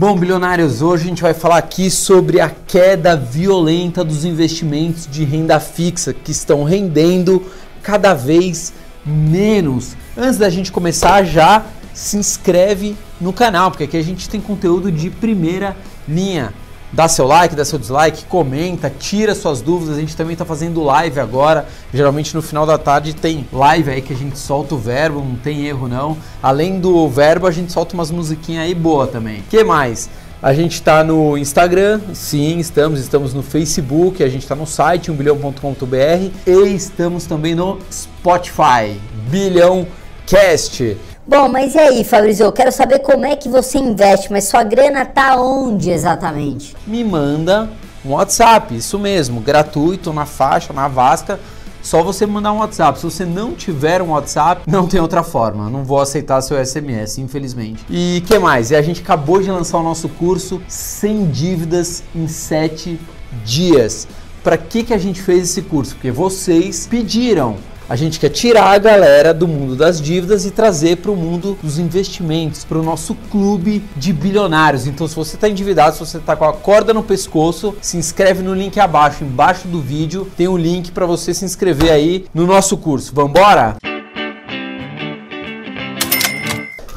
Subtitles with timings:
[0.00, 5.24] Bom, bilionários, hoje a gente vai falar aqui sobre a queda violenta dos investimentos de
[5.24, 7.44] renda fixa que estão rendendo
[7.82, 8.72] cada vez
[9.04, 9.94] menos.
[10.16, 14.90] Antes da gente começar, já se inscreve no canal, porque aqui a gente tem conteúdo
[14.90, 15.76] de primeira
[16.08, 16.50] linha
[16.92, 19.96] dá seu like, dá seu dislike, comenta, tira suas dúvidas.
[19.96, 21.66] A gente também está fazendo live agora.
[21.92, 25.36] Geralmente no final da tarde tem live aí que a gente solta o verbo, não
[25.36, 26.16] tem erro não.
[26.42, 29.42] Além do verbo, a gente solta umas musiquinhas aí boa também.
[29.48, 30.08] Que mais?
[30.42, 35.10] A gente está no Instagram, sim, estamos, estamos no Facebook, a gente está no site
[35.10, 39.86] umbilhão.com.br e estamos também no Spotify, Bilhão
[40.26, 40.96] Cast.
[41.26, 42.44] Bom, mas e aí, Fabrício?
[42.44, 46.74] Eu quero saber como é que você investe, mas sua grana tá onde exatamente?
[46.86, 47.68] Me manda
[48.04, 51.38] um WhatsApp, isso mesmo, gratuito, na faixa, na vasca.
[51.82, 52.98] Só você mandar um WhatsApp.
[52.98, 55.70] Se você não tiver um WhatsApp, não tem outra forma.
[55.70, 57.84] Não vou aceitar seu SMS, infelizmente.
[57.88, 58.70] E que mais?
[58.70, 62.98] E a gente acabou de lançar o nosso curso Sem Dívidas em 7
[63.44, 64.08] Dias.
[64.42, 65.94] Para que, que a gente fez esse curso?
[65.94, 67.56] Porque vocês pediram.
[67.90, 71.58] A gente quer tirar a galera do mundo das dívidas e trazer para o mundo
[71.60, 74.86] dos investimentos, para o nosso clube de bilionários.
[74.86, 78.44] Então, se você está endividado, se você está com a corda no pescoço, se inscreve
[78.44, 82.46] no link abaixo, embaixo do vídeo, tem um link para você se inscrever aí no
[82.46, 83.10] nosso curso.
[83.12, 83.74] Vamos embora?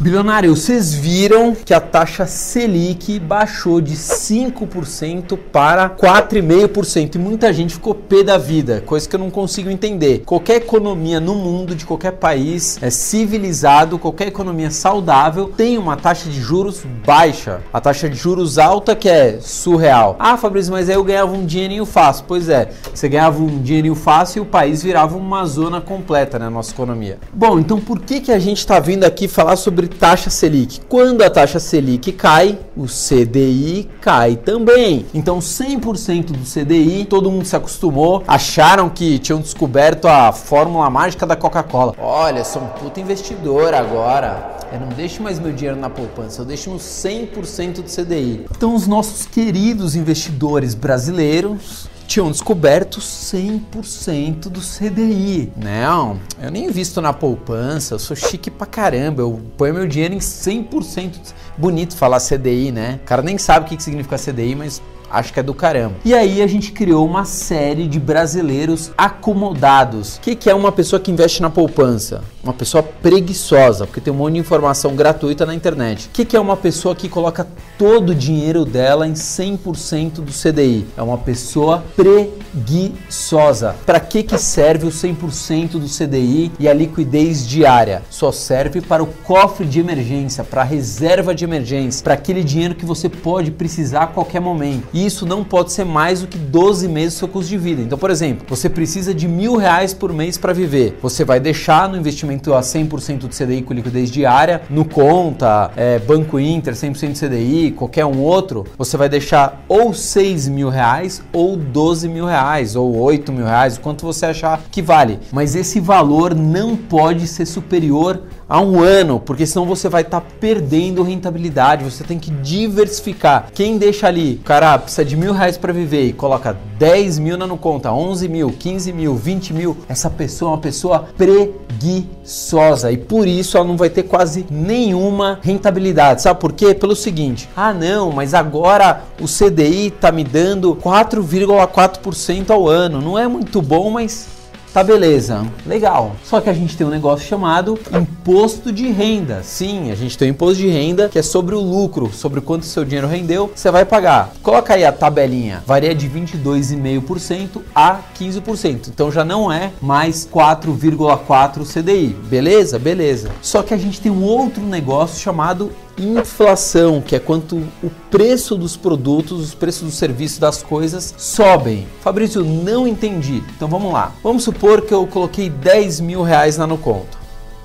[0.03, 7.75] Bilionário, vocês viram que a taxa Selic baixou de 5% para 4,5% e muita gente
[7.75, 10.23] ficou pé da vida, coisa que eu não consigo entender.
[10.25, 16.29] Qualquer economia no mundo, de qualquer país é civilizado, qualquer economia saudável tem uma taxa
[16.29, 17.61] de juros baixa.
[17.71, 20.17] A taxa de juros alta que é surreal.
[20.19, 22.25] Ah, Fabrício, mas aí eu ganhava um dinheirinho fácil.
[22.27, 26.49] Pois é, você ganhava um dinheirinho fácil e o país virava uma zona completa na
[26.49, 27.19] nossa economia.
[27.31, 30.81] Bom, então por que, que a gente está vindo aqui falar sobre taxa Selic.
[30.89, 35.05] Quando a taxa Selic cai, o CDI cai também.
[35.13, 41.25] Então 100% do CDI, todo mundo se acostumou, acharam que tinham descoberto a fórmula mágica
[41.25, 41.95] da Coca-Cola.
[41.99, 44.57] Olha, sou um puta investidor agora.
[44.73, 48.47] Eu não deixo mais meu dinheiro na poupança, eu deixo no 100% do CDI.
[48.49, 55.51] Então os nossos queridos investidores brasileiros tinham descoberto 100% do CDI.
[55.55, 60.13] Não, eu nem invisto na poupança, eu sou chique pra caramba, eu ponho meu dinheiro
[60.13, 61.33] em 100%.
[61.57, 62.99] Bonito falar CDI, né?
[63.03, 64.81] O cara nem sabe o que significa CDI, mas
[65.13, 65.95] acho que é do caramba.
[66.03, 70.17] E aí a gente criou uma série de brasileiros acomodados.
[70.17, 72.23] O que, que é uma pessoa que investe na poupança?
[72.43, 76.07] Uma pessoa preguiçosa, porque tem um monte de informação gratuita na internet.
[76.07, 77.47] O que, que é uma pessoa que coloca
[77.77, 80.85] todo o dinheiro dela em 100% do CDI?
[80.97, 83.75] É uma pessoa preguiçosa.
[83.85, 88.01] Para que, que serve o 100% do CDI e a liquidez diária?
[88.09, 92.75] Só serve para o cofre de emergência, para a reserva de emergência, para aquele dinheiro
[92.75, 94.87] que você pode precisar a qualquer momento.
[94.93, 97.81] E isso não pode ser mais do que 12 meses do seu custo de vida.
[97.81, 100.97] Então, por exemplo, você precisa de mil reais por mês para viver.
[101.01, 105.99] Você vai deixar no investimento a 100% do CDI com liquidez diária, no conta, é,
[105.99, 111.55] Banco Inter, 100% CDI, qualquer um outro, você vai deixar ou 6 mil reais ou
[111.55, 115.19] 12 mil reais ou 8 mil reais, o quanto você achar que vale.
[115.31, 120.21] Mas esse valor não pode ser superior a um ano, porque senão você vai estar
[120.21, 121.83] tá perdendo rentabilidade.
[121.83, 123.49] Você tem que diversificar.
[123.53, 127.47] Quem deixa ali, cara precisa de mil reais para viver e coloca 10 mil na
[127.47, 132.97] no conta, 11 mil, 15 mil, 20 mil, essa pessoa é uma pessoa preguiçosa e
[132.97, 136.21] por isso ela não vai ter quase nenhuma rentabilidade.
[136.21, 136.73] Sabe por quê?
[136.73, 143.01] Pelo seguinte: ah, não, mas agora o CDI tá me dando 4,4% ao ano.
[143.01, 144.42] Não é muito bom, mas
[144.73, 146.15] Tá beleza, legal.
[146.23, 149.43] Só que a gente tem um negócio chamado imposto de renda.
[149.43, 152.65] Sim, a gente tem um imposto de renda que é sobre o lucro, sobre quanto
[152.65, 154.33] seu dinheiro rendeu, você vai pagar.
[154.41, 158.87] Coloca aí a tabelinha, varia de 22,5% a 15%.
[158.87, 162.07] Então já não é mais 4,4 CDI.
[162.27, 162.79] Beleza?
[162.79, 163.29] Beleza.
[163.43, 168.55] Só que a gente tem um outro negócio chamado inflação, que é quanto o preço
[168.55, 171.87] dos produtos, os preços dos serviços, das coisas sobem.
[172.01, 173.43] Fabrício, não entendi.
[173.55, 174.13] Então vamos lá.
[174.23, 177.17] Vamos supor que eu coloquei 10 mil reais na no conto.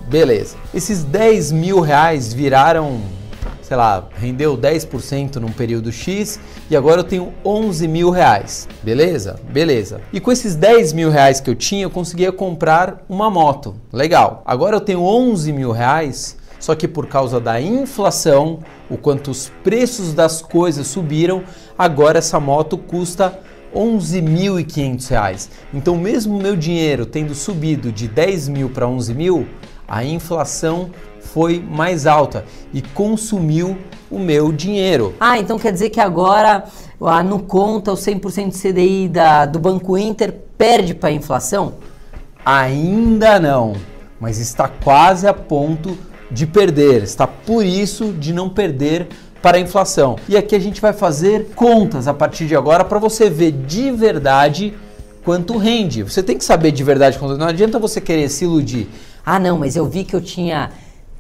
[0.08, 0.56] Beleza.
[0.72, 3.00] Esses 10 mil reais viraram,
[3.60, 6.40] sei lá, rendeu 10% num período X
[6.70, 8.66] e agora eu tenho 11 mil reais.
[8.82, 9.38] Beleza?
[9.50, 10.00] Beleza.
[10.12, 13.75] E com esses 10 mil reais que eu tinha, eu conseguia comprar uma moto.
[13.92, 14.42] Legal.
[14.46, 18.60] Agora eu tenho 11 mil reais só que por causa da inflação,
[18.90, 21.43] o quanto os preços das coisas subiram,
[21.78, 23.38] agora essa moto custa
[23.72, 25.49] R$ 11.500.
[25.72, 29.46] Então, mesmo meu dinheiro tendo subido de 10 mil para 11 mil,
[29.90, 32.44] A inflação foi mais alta
[32.75, 33.78] e consumiu
[34.11, 35.14] o meu dinheiro.
[35.19, 36.64] Ah, então quer dizer que agora
[37.00, 41.75] a no conta o 100% de CDI da, do Banco Inter perde para a inflação?
[42.44, 43.75] Ainda não,
[44.20, 45.96] mas está quase a ponto
[46.30, 47.02] de perder.
[47.02, 49.08] Está por isso de não perder
[49.42, 50.16] para a inflação.
[50.28, 53.90] E aqui a gente vai fazer contas a partir de agora para você ver de
[53.90, 54.75] verdade
[55.25, 56.02] quanto rende.
[56.02, 57.36] Você tem que saber de verdade quanto.
[57.36, 58.88] Não adianta você querer se iludir.
[59.25, 60.70] Ah, não, mas eu vi que eu tinha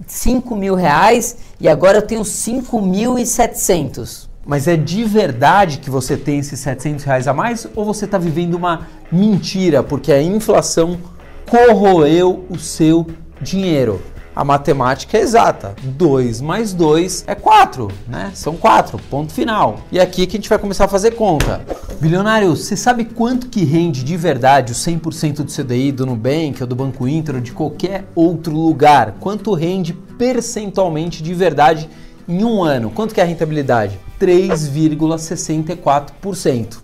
[0.06, 4.26] 5 mil reais e agora eu tenho 5.700.
[4.46, 8.16] Mas é de verdade que você tem esses 700 reais a mais ou você está
[8.16, 10.98] vivendo uma mentira porque a inflação
[11.46, 13.06] corroeu o seu
[13.42, 14.00] dinheiro?
[14.38, 15.74] A matemática é exata.
[15.82, 18.30] 2 mais 2 é 4, né?
[18.34, 19.80] São 4, ponto final.
[19.90, 21.60] E aqui que a gente vai começar a fazer conta.
[22.00, 26.68] Bilionário, você sabe quanto que rende de verdade o 100% do CDI do Nubank ou
[26.68, 29.16] do Banco Inter ou de qualquer outro lugar?
[29.18, 31.90] Quanto rende percentualmente de verdade
[32.28, 32.90] em um ano?
[32.90, 33.98] Quanto que é a rentabilidade?
[34.20, 36.78] 3,64%.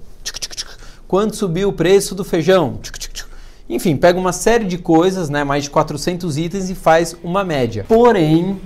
[1.06, 2.80] Quanto subiu o preço do feijão?
[3.68, 7.84] Enfim, pega uma série de coisas, né, mais de 400 itens e faz uma média.
[7.86, 8.60] Porém,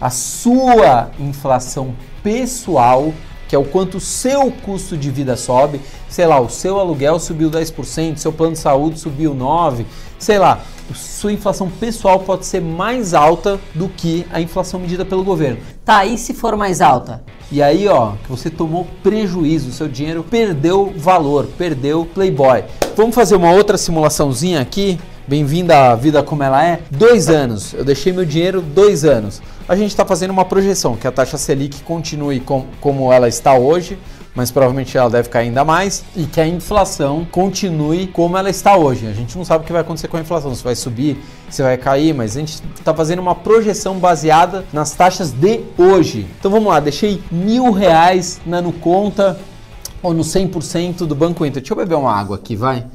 [0.00, 1.92] a sua inflação
[2.22, 3.12] pessoal,
[3.48, 7.18] que é o quanto o seu custo de vida sobe, sei lá, o seu aluguel
[7.18, 9.86] subiu 10%, seu plano de saúde subiu 9%,
[10.18, 10.60] sei lá,
[10.94, 15.58] sua inflação pessoal pode ser mais alta do que a inflação medida pelo governo.
[15.84, 17.22] Tá, e se for mais alta?
[17.50, 22.64] E aí, ó, que você tomou prejuízo, seu dinheiro perdeu valor, perdeu Playboy.
[22.94, 24.98] Vamos fazer uma outra simulaçãozinha aqui.
[25.26, 26.80] Bem-vinda à vida como ela é.
[26.90, 29.40] Dois anos, eu deixei meu dinheiro dois anos.
[29.68, 33.52] A gente está fazendo uma projeção que a taxa Selic continue com, como ela está
[33.52, 33.98] hoje,
[34.34, 38.78] mas provavelmente ela deve cair ainda mais e que a inflação continue como ela está
[38.78, 39.06] hoje.
[39.06, 41.62] A gente não sabe o que vai acontecer com a inflação, se vai subir, se
[41.62, 46.26] vai cair, mas a gente está fazendo uma projeção baseada nas taxas de hoje.
[46.38, 49.38] Então vamos lá, deixei mil reais na no conta
[50.02, 51.60] ou no 100% do Banco Inter.
[51.60, 52.86] Deixa eu beber uma água aqui, vai.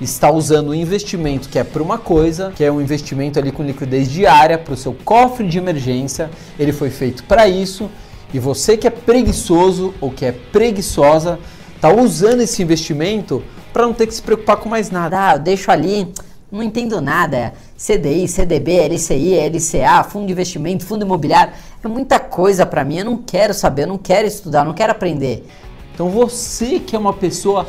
[0.00, 3.62] está usando um investimento que é para uma coisa, que é um investimento ali com
[3.62, 6.30] liquidez diária para o seu cofre de emergência.
[6.58, 7.88] Ele foi feito para isso
[8.32, 11.38] e você que é preguiçoso ou que é preguiçosa,
[11.74, 13.42] está usando esse investimento
[13.72, 15.28] para não ter que se preocupar com mais nada.
[15.28, 16.12] Ah, eu deixo ali,
[16.50, 17.54] não entendo nada.
[17.76, 22.98] CDI, CDB, LCI, LCA, fundo de investimento, fundo imobiliário, é muita coisa para mim.
[22.98, 25.46] Eu não quero saber, eu não quero estudar, eu não quero aprender.
[25.94, 27.66] Então você que é uma pessoa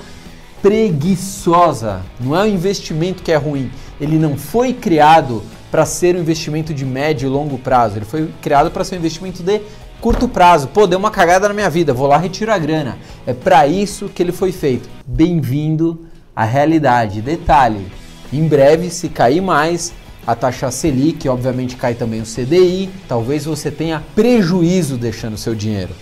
[0.61, 3.71] preguiçosa, não é um investimento que é ruim.
[3.99, 7.97] Ele não foi criado para ser um investimento de médio e longo prazo.
[7.97, 9.61] Ele foi criado para ser um investimento de
[10.01, 10.67] curto prazo.
[10.67, 12.97] Pô, deu uma cagada na minha vida, vou lá retiro a grana.
[13.25, 14.89] É para isso que ele foi feito.
[15.05, 17.21] Bem-vindo à realidade.
[17.21, 17.87] Detalhe:
[18.31, 19.93] em breve, se cair mais,
[20.25, 25.93] a taxa Selic, obviamente cai também o CDI, talvez você tenha prejuízo deixando seu dinheiro.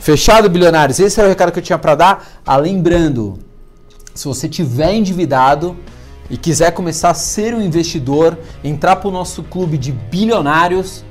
[0.00, 0.98] Fechado, bilionários?
[1.00, 2.28] Esse era o recado que eu tinha para dar.
[2.46, 3.38] Ah, lembrando,
[4.14, 5.76] se você tiver endividado
[6.30, 11.04] e quiser começar a ser um investidor, entrar para o nosso clube de bilionários,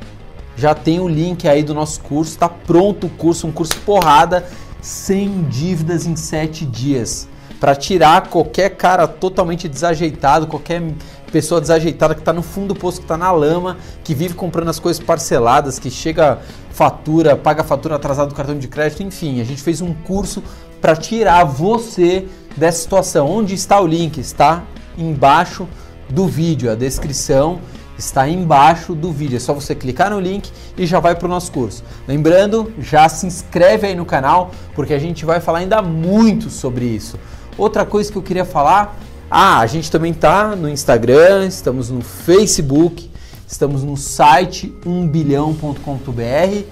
[0.58, 4.46] já tem o link aí do nosso curso, está pronto o curso, um curso porrada,
[4.82, 7.30] sem dívidas em 7 dias.
[7.60, 10.82] Para tirar qualquer cara totalmente desajeitado, qualquer
[11.32, 14.70] pessoa desajeitada que está no fundo do poço, que está na lama, que vive comprando
[14.70, 16.40] as coisas parceladas, que chega
[16.72, 20.44] fatura, paga fatura atrasada do cartão de crédito, enfim, a gente fez um curso
[20.82, 23.30] para tirar você dessa situação.
[23.30, 24.20] Onde está o link?
[24.20, 24.64] Está
[24.98, 25.68] embaixo
[26.10, 27.60] do vídeo, a descrição
[27.98, 29.38] está embaixo do vídeo.
[29.38, 31.84] É só você clicar no link e já vai para o nosso curso.
[32.08, 36.86] Lembrando, já se inscreve aí no canal, porque a gente vai falar ainda muito sobre
[36.86, 37.18] isso.
[37.58, 38.98] Outra coisa que eu queria falar,
[39.30, 43.10] ah, a gente também está no Instagram, estamos no Facebook,
[43.48, 46.64] estamos no site 1bilhão.com.br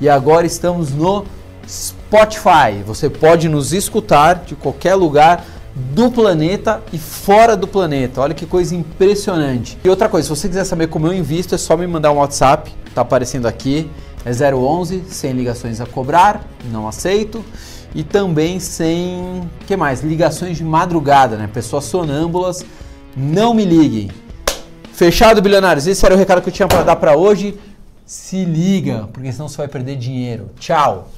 [0.00, 1.24] e agora estamos no
[1.66, 2.82] Spotify.
[2.84, 8.20] Você pode nos escutar de qualquer lugar do planeta e fora do planeta.
[8.20, 9.78] Olha que coisa impressionante.
[9.82, 12.16] E outra coisa, se você quiser saber como eu invisto, é só me mandar um
[12.16, 13.90] WhatsApp, tá aparecendo aqui.
[14.24, 17.44] É 011, sem ligações a cobrar, não aceito.
[17.94, 20.02] E também sem, que mais?
[20.02, 21.48] Ligações de madrugada, né?
[21.52, 22.64] Pessoas sonâmbulas,
[23.16, 24.10] não me liguem.
[24.92, 25.86] Fechado, bilionários?
[25.86, 27.58] Esse era o recado que eu tinha para dar para hoje.
[28.06, 30.50] Se liga, porque senão você vai perder dinheiro.
[30.58, 31.10] Tchau.